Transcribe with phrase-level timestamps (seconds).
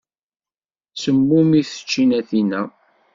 [1.01, 2.61] Semmumit tčinatin-a.